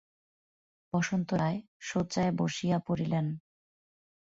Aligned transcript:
বসন্ত 0.93 1.29
রায় 1.33 1.59
শয্যায় 1.79 2.31
বসিয়া 2.39 2.77
পড়িলেন। 2.87 3.25